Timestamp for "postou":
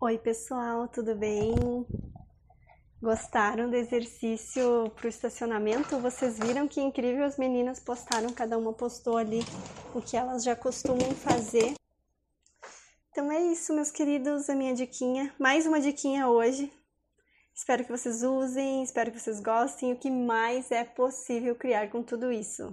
8.72-9.16